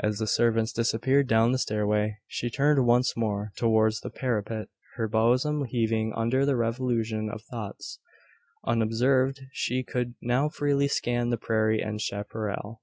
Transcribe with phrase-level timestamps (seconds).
[0.00, 5.08] As the servants disappeared down the stairway, she turned once more towards the parapet, her
[5.08, 7.98] bosom heaving under the revulsion of thoughts.
[8.66, 12.82] Unobserved she could now freely scan the prairie and chapparal.